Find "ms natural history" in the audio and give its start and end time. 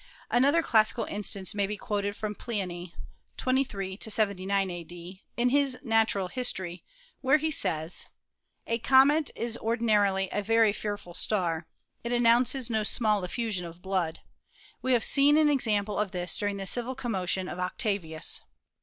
5.49-6.83